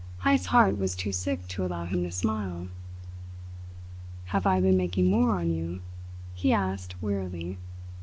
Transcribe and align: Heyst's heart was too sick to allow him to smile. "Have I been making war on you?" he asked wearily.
Heyst's 0.23 0.47
heart 0.47 0.79
was 0.79 0.95
too 0.95 1.11
sick 1.11 1.47
to 1.49 1.63
allow 1.63 1.85
him 1.85 2.01
to 2.01 2.09
smile. 2.11 2.69
"Have 4.25 4.47
I 4.47 4.59
been 4.59 4.75
making 4.75 5.11
war 5.11 5.35
on 5.35 5.51
you?" 5.53 5.79
he 6.33 6.51
asked 6.51 6.95
wearily. 7.03 7.59